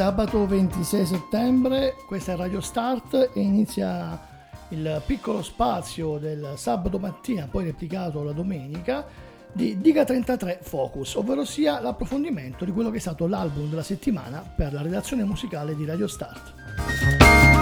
[0.00, 4.18] sabato 26 settembre, questa è Radio Start e inizia
[4.68, 9.04] il piccolo spazio del sabato mattina, poi replicato la domenica,
[9.52, 14.38] di Diga 33 Focus, ovvero sia l'approfondimento di quello che è stato l'album della settimana
[14.38, 17.59] per la redazione musicale di Radio Start.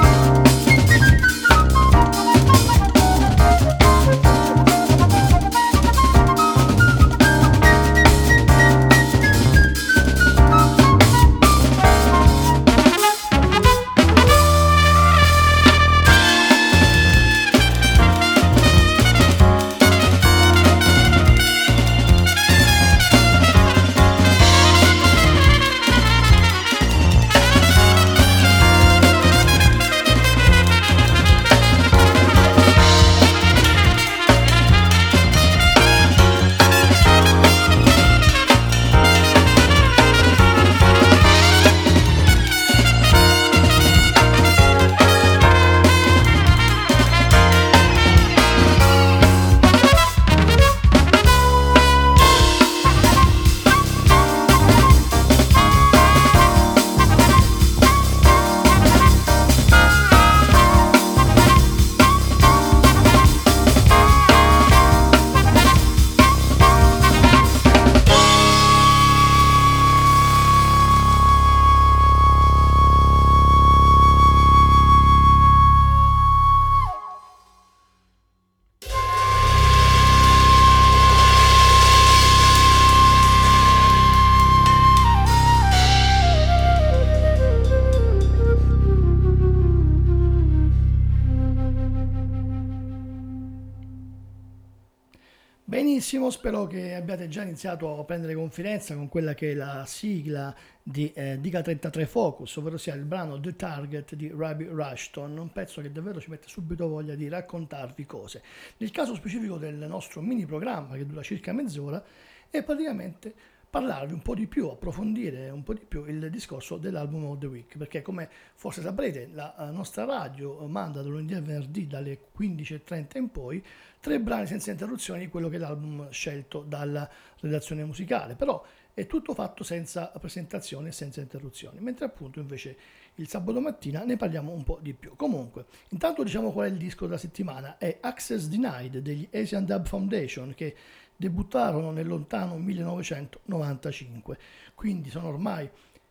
[96.38, 101.10] Spero che abbiate già iniziato a prendere confidenza con quella che è la sigla di
[101.12, 105.82] eh, Diga 33 Focus, ovvero sia il brano The Target di Rabi Rushton, un pezzo
[105.82, 108.42] che davvero ci mette subito voglia di raccontarvi cose.
[108.76, 112.00] Nel caso specifico del nostro mini programma, che dura circa mezz'ora,
[112.48, 113.34] è praticamente
[113.70, 117.46] parlarvi un po' di più, approfondire un po' di più il discorso dell'album of the
[117.46, 122.18] week, perché come forse saprete la eh, nostra radio manda da lunedì a venerdì dalle
[122.36, 123.62] 15.30 in poi
[124.00, 127.08] tre brani senza interruzioni di quello che è l'album scelto dalla
[127.40, 128.64] redazione musicale, però
[128.94, 132.76] è tutto fatto senza presentazione e senza interruzioni, mentre appunto invece
[133.16, 135.14] il sabato mattina ne parliamo un po' di più.
[135.14, 139.86] Comunque, intanto diciamo qual è il disco della settimana, è Access Denied degli Asian Dub
[139.86, 140.74] Foundation che
[141.18, 144.38] debuttarono nel lontano 1995,
[144.74, 145.68] quindi sono ormai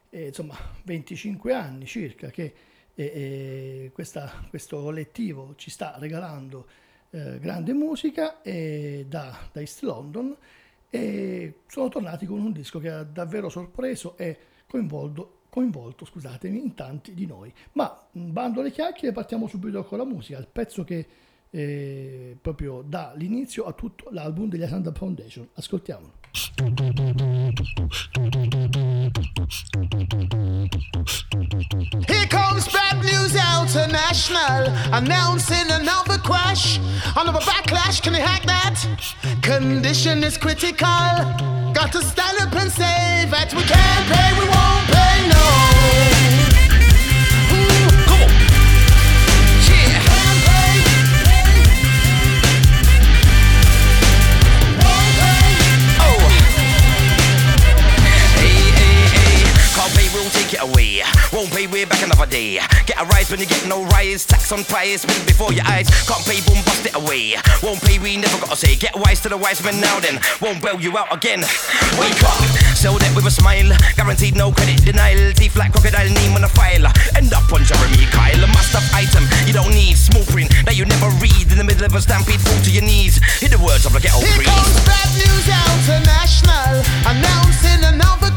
[0.09, 2.53] eh, insomma 25 anni circa che
[2.93, 6.67] eh, eh, questa, questo collettivo ci sta regalando
[7.11, 10.35] eh, grande musica da, da East London
[10.89, 14.37] e sono tornati con un disco che ha davvero sorpreso e
[14.67, 17.53] coinvolto, coinvolto scusatemi, in tanti di noi.
[17.73, 21.07] Ma bando le chiacchiere, partiamo subito con la musica, il pezzo che
[21.51, 25.47] eh, proprio dà l'inizio a tutto l'album degli Asanda Foundation.
[25.53, 26.13] Ascoltiamolo.
[32.07, 36.79] Here comes Bad News International announcing another crash,
[37.15, 38.01] another backlash.
[38.01, 38.77] Can you hack that?
[39.41, 40.87] Condition is critical.
[41.73, 46.36] Got to stand up and say that we can't pay, we won't pay, no.
[60.47, 61.03] Take it away.
[61.33, 62.59] Won't pay way back another day.
[62.85, 64.25] Get a rise when you get no rise.
[64.25, 65.89] Tax on price, spin before your eyes.
[66.07, 67.35] Can't pay, boom, bust it away.
[67.63, 68.75] Won't pay, we never gotta say.
[68.75, 70.19] Get wise to the wise men now then.
[70.41, 71.41] Won't bail you out again.
[71.99, 72.39] Wake up,
[72.75, 73.75] sell that with a smile.
[73.95, 75.33] Guaranteed no credit denial.
[75.33, 76.87] Teeth like crocodile, name on a file.
[77.15, 78.43] End up on Jeremy Kyle.
[78.43, 79.97] A must have item you don't need.
[79.97, 81.51] Small print that you never read.
[81.51, 83.19] In the middle of a stampede, fall to your knees.
[83.41, 86.83] Hear the words of the ghetto Here comes bad news international.
[87.03, 87.83] Announcing.
[87.83, 88.31] Another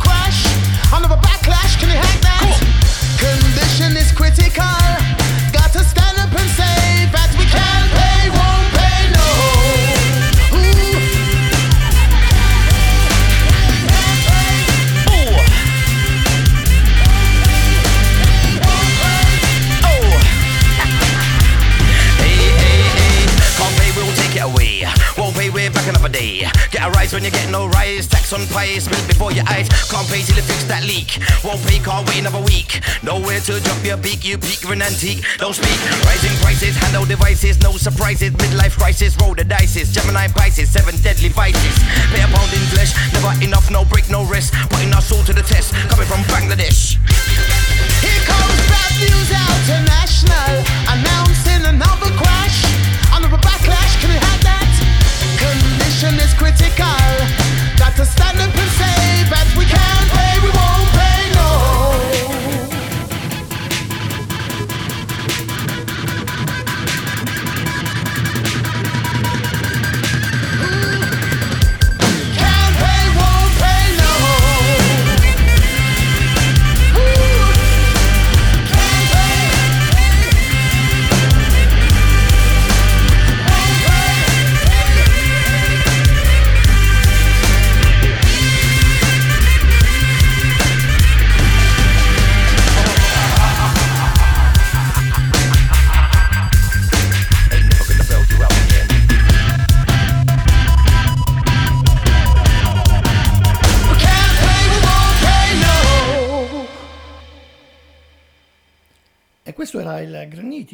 [30.09, 31.19] pay till you fix that leak.
[31.45, 32.81] Won't pay, can't wait another week.
[33.03, 35.27] Nowhere to drop your beak, you peak, you're an antique.
[35.37, 35.77] Don't speak.
[36.07, 38.31] Rising prices, Handle devices, no surprises.
[38.39, 39.93] Midlife crisis, roll the dices.
[39.93, 41.77] Gemini Pisces, seven deadly vices.
[42.15, 44.55] Pay a pound in flesh, never enough, no break, no rest.
[44.71, 46.97] Putting our soul to the test, coming from Bangladesh.
[48.01, 52.65] Here comes bad news international, announcing another crash.
[53.13, 54.71] Another backlash, can we have that?
[55.37, 57.11] Condition is critical.
[57.77, 58.53] Got to stand up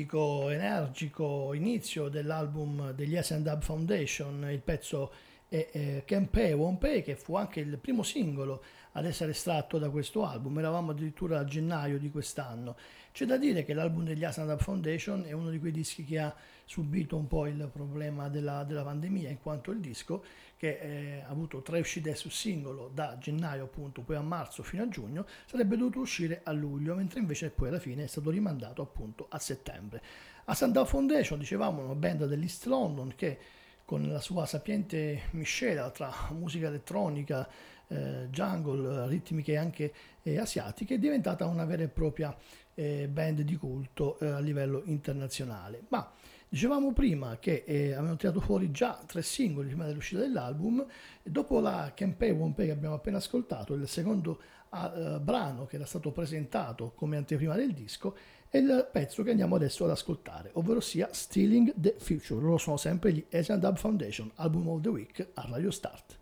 [0.01, 5.13] il granitico, energico inizio dell'album degli Yes and Foundation, il pezzo
[5.49, 8.63] è Pay, Won't Pay, che fu anche il primo singolo
[8.93, 12.77] ad essere estratto da questo album, eravamo addirittura a gennaio di quest'anno.
[13.13, 16.19] C'è da dire che l'album degli Yes and Foundation è uno di quei dischi che
[16.19, 16.35] ha
[16.67, 20.25] subito un po' il problema della, della pandemia, in quanto il disco
[20.57, 24.83] che eh, ha avuto tre uscite su singolo da gennaio appunto, poi a marzo fino
[24.83, 28.83] a giugno, sarebbe dovuto uscire a luglio, mentre invece poi alla fine è stato rimandato
[28.83, 30.03] appunto a settembre.
[30.47, 33.39] A Sundown Foundation, dicevamo, una band dell'East London che
[33.85, 37.49] con la sua sapiente miscela tra musica elettronica,
[37.89, 39.93] eh, jungle, ritmiche anche
[40.23, 42.37] eh, asiatiche, è diventata una vera e propria
[42.75, 45.85] eh, band di culto eh, a livello internazionale.
[45.89, 46.13] Ma
[46.49, 50.87] Dicevamo prima che eh, avevano tirato fuori già tre singoli prima dell'uscita dell'album,
[51.23, 54.41] dopo la Campaign One Pay che abbiamo appena ascoltato, il secondo
[54.73, 58.17] eh, brano che era stato presentato come anteprima del disco,
[58.49, 62.41] è il pezzo che andiamo adesso ad ascoltare, ovvero sia Stealing the Future.
[62.41, 66.17] Loro sono sempre gli Asian Dub Foundation, Album of the Week a Radio Start.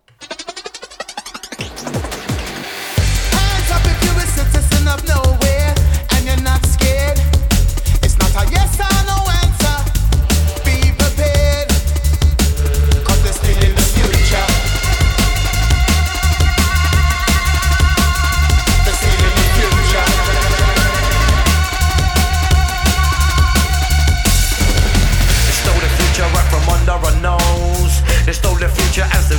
[3.29, 5.73] Hands up if you're a citizen of nowhere
[6.15, 6.64] and you're not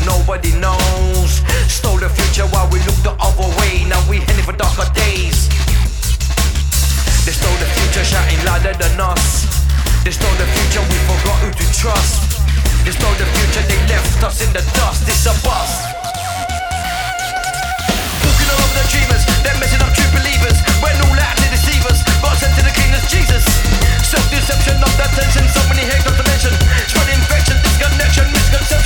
[0.07, 1.43] nobody knows.
[1.67, 3.85] Stole the future while we look the other way.
[3.91, 5.51] Now we heading for darker days.
[7.27, 9.51] They stole the future shouting louder than us.
[10.07, 12.39] They stole the future, we forgot who to trust.
[12.87, 15.03] They stole the future, they left us in the dust.
[15.11, 15.83] It's a bust.
[18.23, 20.55] Walking over the dreamers, they're messing up true believers.
[20.79, 23.43] When all out to deceive us, but sent to the king Jesus.
[24.07, 26.55] Self-deception of that tension, so many heads not to mention.
[26.87, 28.86] Spread infection, disconnection, misconception.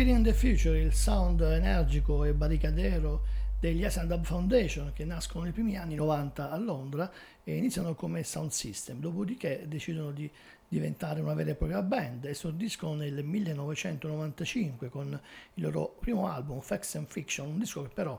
[0.00, 3.22] Steering in the Future, il sound energico e barricadero
[3.60, 7.12] degli Up Foundation che nascono nei primi anni 90 a Londra
[7.44, 10.30] e iniziano come sound system, dopodiché decidono di
[10.66, 12.24] diventare una vera e propria band.
[12.24, 15.20] Esordiscono nel 1995 con
[15.52, 18.18] il loro primo album, Facts and Fiction, un disco che però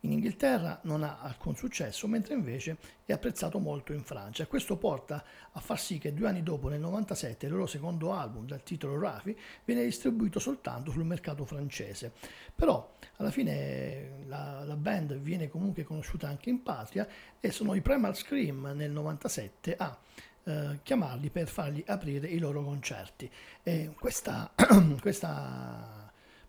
[0.00, 4.46] in Inghilterra non ha alcun successo, mentre invece è apprezzato molto in Francia.
[4.46, 8.46] Questo porta a far sì che due anni dopo, nel 97, il loro secondo album
[8.46, 12.12] dal titolo Rafi viene distribuito soltanto sul mercato francese.
[12.54, 17.06] Però alla fine la, la band viene comunque conosciuta anche in patria
[17.38, 19.98] e sono i Primal Scream nel 97 a
[20.44, 23.30] eh, chiamarli per fargli aprire i loro concerti.
[23.62, 24.50] E questa,
[25.00, 25.99] questa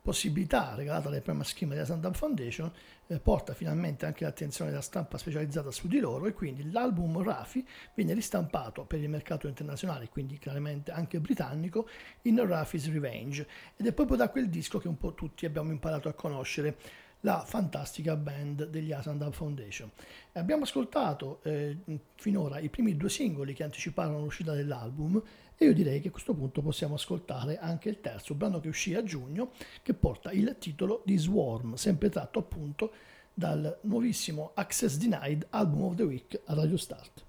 [0.02, 2.72] possibilità regalata dai Prima Schema della Santa Foundation
[3.08, 7.66] eh, porta finalmente anche l'attenzione della stampa specializzata su di loro e quindi l'album Rafi
[7.94, 11.88] viene ristampato per il mercato internazionale, quindi chiaramente anche britannico,
[12.24, 16.10] in Rafi's Revenge ed è proprio da quel disco che un po' tutti abbiamo imparato
[16.10, 16.78] a conoscere
[17.22, 19.92] la fantastica band degli Asandab Foundation.
[20.34, 21.78] Abbiamo ascoltato eh,
[22.16, 25.22] finora i primi due singoli che anticiparono l'uscita dell'album
[25.62, 28.96] e io direi che a questo punto possiamo ascoltare anche il terzo brano che uscì
[28.96, 29.52] a giugno
[29.84, 32.92] che porta il titolo di Swarm, sempre tratto appunto
[33.32, 37.26] dal nuovissimo Access Denied Album of the Week a Radio Start.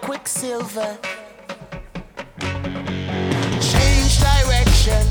[0.00, 0.98] Quicksilver.
[3.60, 5.06] Change direction,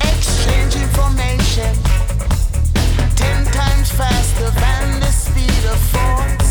[0.00, 1.72] exchange information.
[3.14, 6.45] Ten times faster than the speed of force.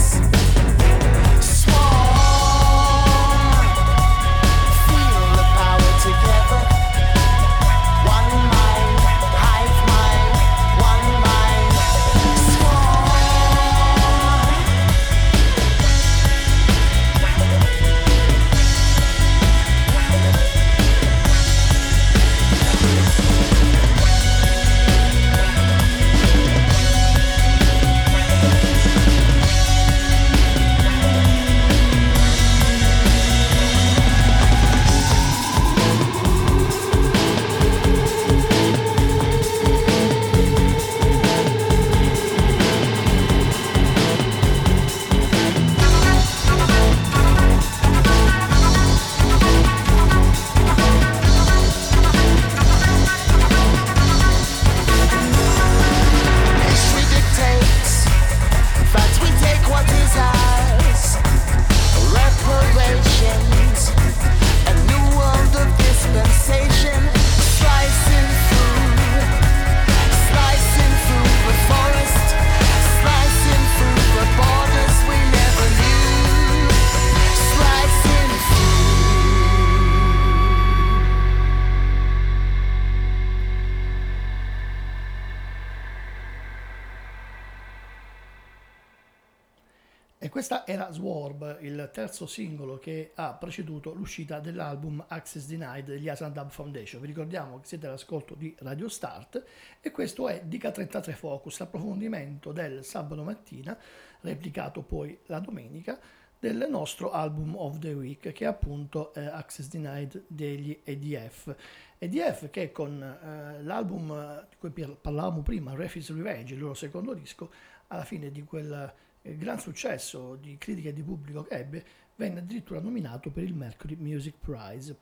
[90.68, 96.50] Era Swarb, il terzo singolo che ha preceduto l'uscita dell'album Access Denied degli Asan Dub
[96.50, 97.00] Foundation.
[97.02, 99.44] Vi ricordiamo che siete all'ascolto di Radio Start
[99.80, 103.78] e questo è Dica 33 Focus, l'approfondimento del sabato mattina,
[104.22, 106.00] replicato poi la domenica,
[106.40, 111.56] del nostro album of the week che è appunto eh, Access Denied degli EDF.
[112.00, 117.52] EDF che con eh, l'album di cui parlavamo prima, Refuse Revenge, il loro secondo disco,
[117.88, 118.94] alla fine di quel
[119.26, 121.86] il gran successo di critica e di pubblico che ebbe,
[122.16, 124.98] venne addirittura nominato per il Mercury Music Prize.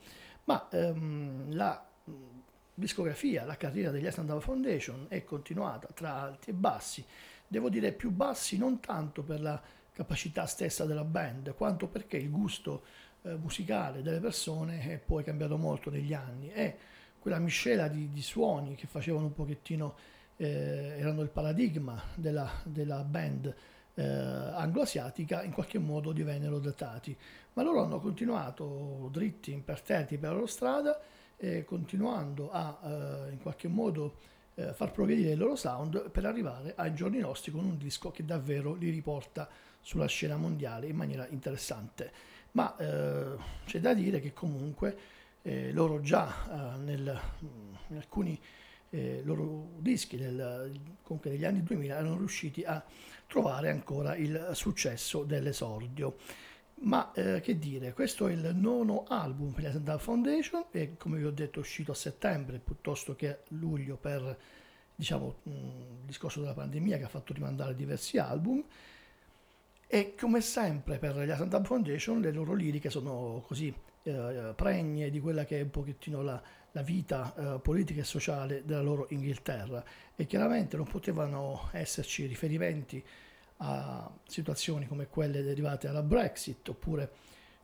[0.46, 1.86] Ma ehm, la
[2.74, 7.06] discografia, la carriera degli Estandava Foundation è continuata tra alti e bassi,
[7.48, 12.32] devo dire più bassi non tanto per la capacità stessa della band, quanto perché il
[12.32, 12.84] gusto
[13.22, 16.78] eh, musicale delle persone è poi cambiato molto negli anni e
[17.20, 19.96] quella miscela di, di suoni che facevano un pochettino,
[20.36, 23.56] eh, erano il paradigma della, della band
[23.96, 27.16] eh, anglo-asiatica in qualche modo divennero datati,
[27.54, 31.00] ma loro hanno continuato dritti, imperterriti per la loro strada,
[31.38, 34.16] eh, continuando a eh, in qualche modo
[34.56, 38.26] eh, far progredire il loro sound per arrivare ai giorni nostri con un disco che
[38.26, 39.50] davvero li riporta
[39.82, 42.12] sulla scena mondiale in maniera interessante.
[42.52, 44.98] Ma eh, c'è da dire che comunque
[45.42, 47.20] eh, loro già nel,
[47.88, 48.40] in alcuni
[49.24, 52.84] loro dischi del, comunque negli anni 2000 erano riusciti a
[53.28, 56.18] trovare ancora il successo dell'esordio.
[56.84, 61.18] Ma eh, che dire, questo è il nono album per la Sandal Foundation e come
[61.18, 64.38] vi ho detto è uscito a settembre piuttosto che a luglio per
[64.96, 68.64] diciamo, il discorso della pandemia che ha fatto rimandare diversi album
[69.88, 73.74] e come sempre per la Sandal Foundation le loro liriche sono così
[74.04, 78.64] eh, pregne di quella che è un pochettino la, la vita eh, politica e sociale
[78.66, 79.84] della loro Inghilterra
[80.16, 83.04] e chiaramente non potevano esserci riferimenti
[83.58, 87.12] a situazioni come quelle derivate dalla Brexit oppure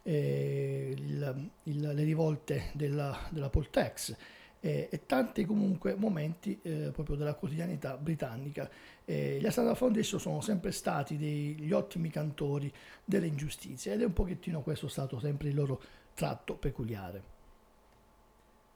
[0.03, 4.15] eh, il, il, le rivolte della, della Poltex
[4.61, 8.69] eh, e tanti comunque momenti eh, proprio della quotidianità britannica.
[9.05, 12.71] gli Asada Foundation sono sempre stati degli ottimi cantori
[13.03, 15.81] delle ingiustizie ed è un pochettino questo stato sempre il loro
[16.19, 17.23] tratto peculiare.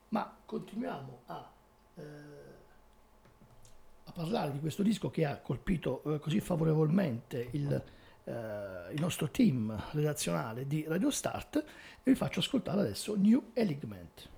[0.10, 1.51] Ma continuiamo a
[1.95, 2.03] eh,
[4.06, 7.84] a parlare di questo disco che ha colpito eh, così favorevolmente il,
[8.23, 8.32] eh,
[8.93, 14.29] il, nostro team redazionale di Radio Start e vi faccio ascoltare adesso New Eligment.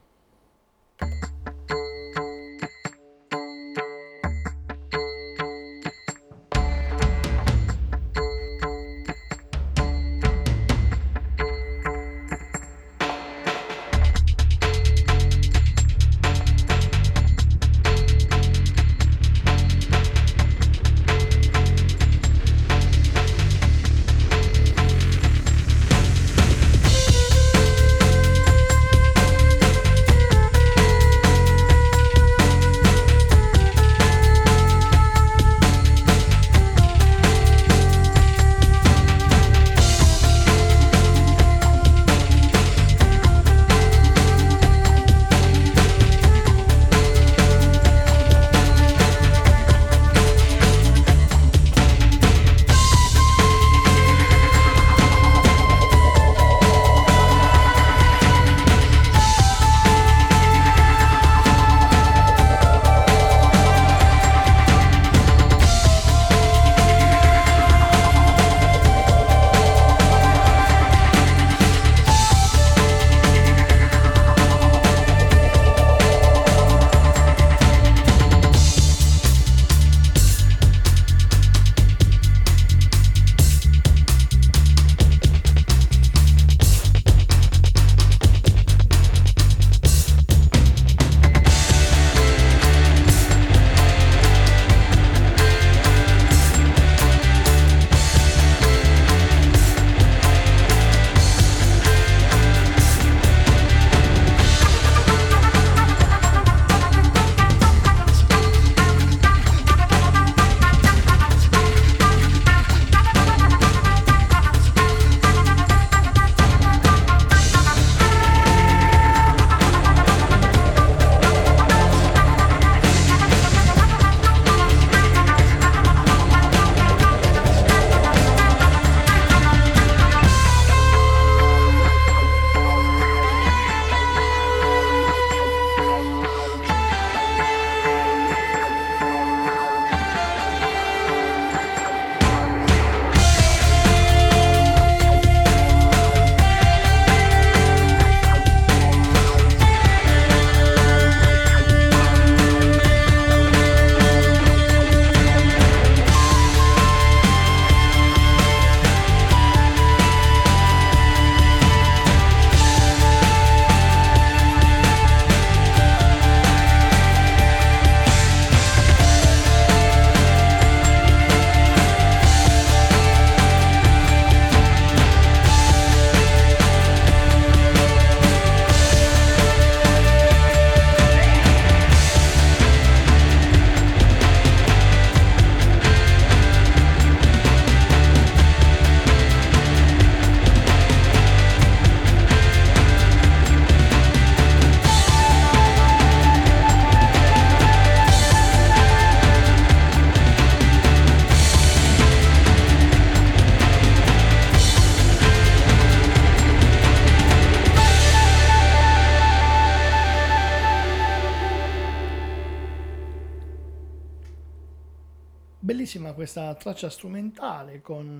[216.25, 218.19] Questa traccia strumentale con,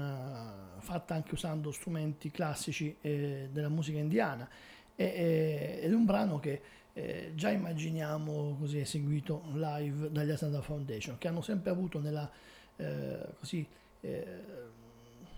[0.77, 4.47] uh, fatta anche usando strumenti classici eh, della musica indiana
[4.95, 6.61] e, ed è un brano che
[6.93, 12.29] eh, già immaginiamo così eseguito live dagli Asanda Foundation che hanno sempre avuto nella,
[12.75, 13.67] eh, così,
[14.01, 14.41] eh,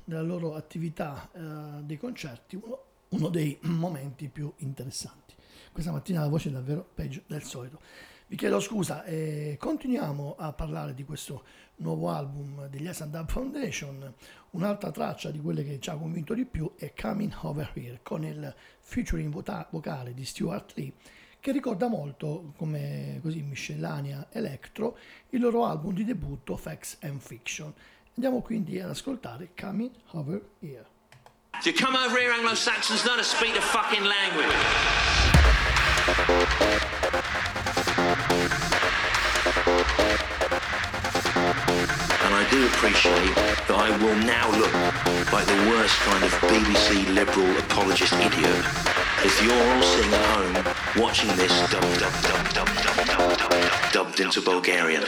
[0.04, 5.36] nella loro attività eh, dei concerti uno, uno dei momenti più interessanti.
[5.72, 7.80] Questa mattina la voce è davvero peggio del solito.
[8.30, 11.46] Vi chiedo scusa e continuiamo a parlare di questo
[11.78, 14.13] nuovo album degli S Up Foundation.
[14.50, 18.26] Un'altra traccia di quelle che ci ha convinto di più è Coming Over Here con
[18.26, 19.34] il featuring
[19.70, 20.92] vocale di Stuart Lee
[21.40, 24.98] che ricorda molto come così miscellanea electro
[25.30, 27.74] il loro album di debutto Facts and Fiction.
[28.16, 30.86] Andiamo quindi ad ascoltare Coming Over Here.
[31.63, 34.54] To come over here, Anglo-Saxons, not to speak the fucking language.
[42.78, 43.34] Appreciate
[43.66, 44.72] that I will now look
[45.34, 48.66] like the worst kind of BBC liberal apologist idiot
[49.26, 53.94] if you're all sitting at home watching this dubbed, dubbed, dubbed, dubbed, dubbed, dubbed, dubbed,
[53.94, 55.04] dubbed into Bulgarian.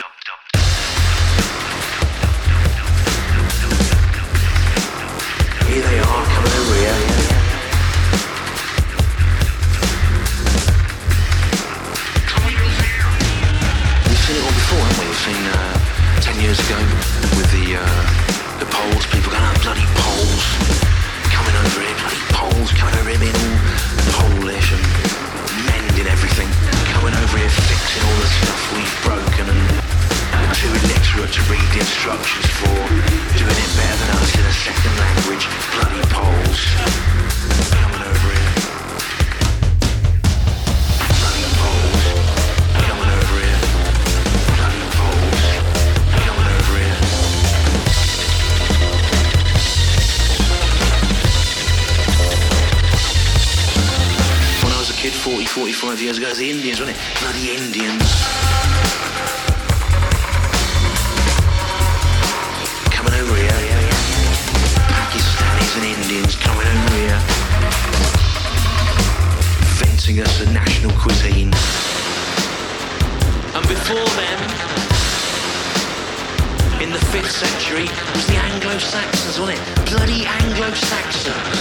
[79.09, 79.89] Saxons, wasn't it?
[79.89, 81.59] Bloody Anglo-Saxons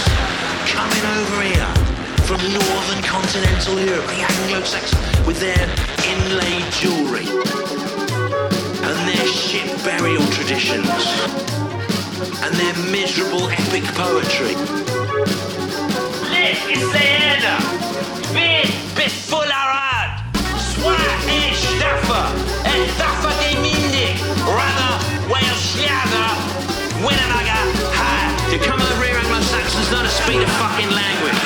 [0.69, 1.71] coming over here
[2.27, 5.65] from northern continental Europe, the Anglo-Saxons with their
[6.05, 7.25] inlaid jewellery
[8.85, 10.87] and their ship burial traditions
[12.43, 14.53] and their miserable epic poetry.
[16.29, 17.57] Live is Diana!
[18.33, 20.21] Bin bis Fullerad!
[20.69, 22.29] Swahilish Daffer!
[22.65, 24.21] Et Daffer de Mindig!
[24.45, 24.93] Runner,
[25.31, 26.27] Welsh Yana!
[27.05, 27.38] Winner!
[28.49, 31.37] To come over here Anglo-Saxons not to speak the fucking language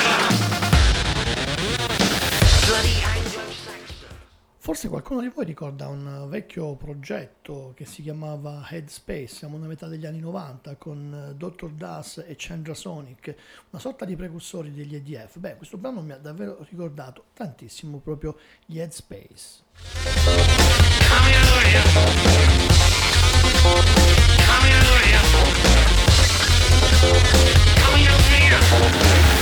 [4.56, 9.88] Forse qualcuno di voi ricorda un vecchio progetto che si chiamava Headspace, siamo nella metà
[9.88, 11.68] degli anni 90 con eh, Dr.
[11.72, 13.34] Das e Chandra Sonic,
[13.68, 15.38] una sorta di precursori degli EDF.
[15.38, 19.64] Beh, questo brano mi ha davvero ricordato tantissimo proprio gli Headspace.
[21.10, 21.82] Over here.
[24.86, 25.83] Over here.
[27.76, 29.33] Coming over here.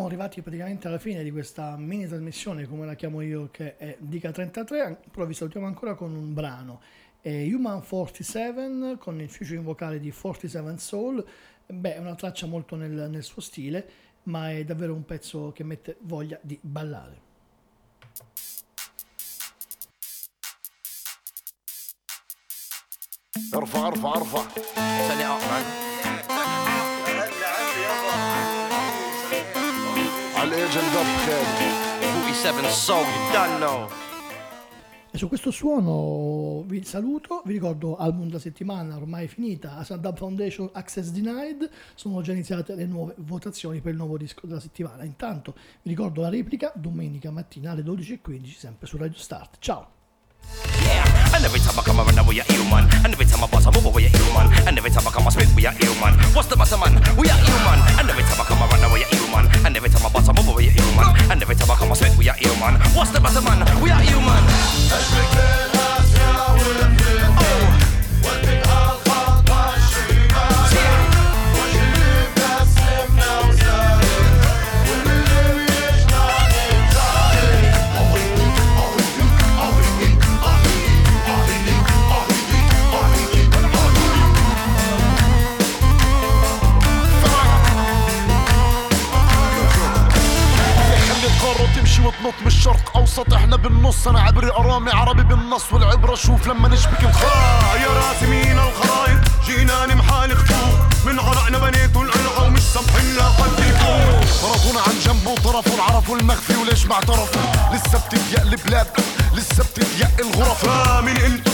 [0.00, 3.96] siamo arrivati praticamente alla fine di questa mini trasmissione, come la chiamo io, che è
[3.98, 6.80] Dica 33, però vi salutiamo ancora con un brano.
[7.20, 11.24] È Human 47 con il featuring vocale di 47 Soul,
[11.66, 13.88] beh, è una traccia molto nel, nel suo stile,
[14.24, 17.24] ma è davvero un pezzo che mette voglia di ballare.
[23.54, 24.46] ارفع ارفع ارفع
[25.16, 25.89] Turn
[35.11, 40.69] E su questo suono vi saluto, vi ricordo album della settimana ormai finita, Asandab Foundation
[40.71, 45.03] Access Denied, sono già iniziate le nuove votazioni per il nuovo disco della settimana.
[45.03, 49.57] Intanto vi ricordo la replica domenica mattina alle 12.15 sempre su Radio Start.
[49.59, 50.00] Ciao!
[50.81, 51.35] Yeah.
[51.35, 52.85] And every time I come around, we are human.
[53.03, 54.51] And every time I boss, I move, we are human.
[54.67, 56.13] And every time I come, I speak, we are human.
[56.35, 56.95] What's the matter, man?
[57.17, 57.79] We are human.
[57.99, 59.45] And every time I come around, we are human.
[59.65, 61.05] And every time I boss, I move, we are human.
[61.31, 62.75] And every time I come, I speak, we are human.
[62.95, 63.59] What's the matter, man?
[63.81, 64.43] We are human.
[96.25, 102.43] شوف لما نشبك مخاع يا راسي مين الخرايط جينا محالق خطوط من عرقنا بنيتوا القلعه
[102.45, 107.41] ومش سامحين لا حد يفوت طرفونا عن جنب وطرفوا عرفوا المخفي وليش ما اعترفوا؟
[107.73, 108.87] لسه بتضيق البلاد
[109.33, 110.65] لسه بتضيق الغرف.
[110.69, 111.50] آه، من أنتوا